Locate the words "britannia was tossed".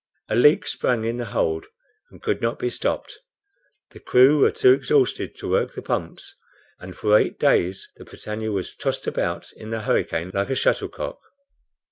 8.05-9.05